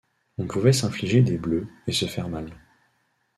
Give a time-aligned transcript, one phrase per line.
[0.39, 2.49] On pouvait s'infliger des bleus et se faire mal.